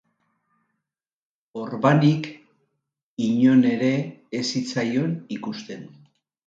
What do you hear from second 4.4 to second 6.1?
ez zitzaion ikusten.